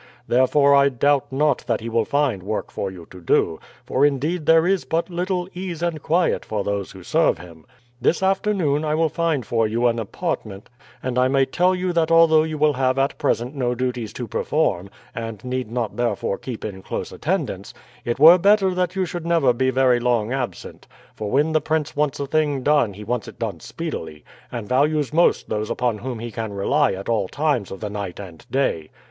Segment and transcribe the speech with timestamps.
[0.27, 4.47] Therefore I doubt not that he will find work for you to do, for indeed
[4.47, 7.67] there is but little ease and quiet for those who serve him.
[8.01, 10.71] This afternoon I will find for you an apartment,
[11.03, 14.27] and I may tell you that although you will have at present no duties to
[14.27, 17.71] perform, and need not therefore keep in close attendance,
[18.03, 21.95] it were better that you should never be very long absent; for when the prince
[21.95, 26.17] wants a thing done he wants it done speedily, and values most those upon whom
[26.17, 28.89] he can rely at all times of the night and day.